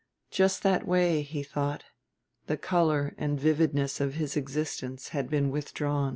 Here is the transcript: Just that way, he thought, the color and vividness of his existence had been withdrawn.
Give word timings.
Just 0.31 0.63
that 0.63 0.87
way, 0.87 1.21
he 1.21 1.43
thought, 1.43 1.83
the 2.47 2.57
color 2.57 3.13
and 3.19 3.39
vividness 3.39 4.01
of 4.01 4.15
his 4.15 4.35
existence 4.35 5.09
had 5.09 5.29
been 5.29 5.51
withdrawn. 5.51 6.09